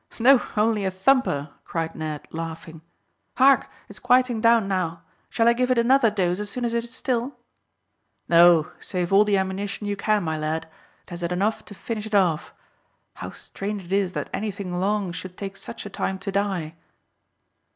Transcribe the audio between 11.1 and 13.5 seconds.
has had enough to finish it off. How